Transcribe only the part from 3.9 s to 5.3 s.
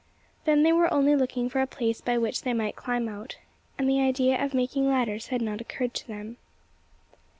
idea of making ladders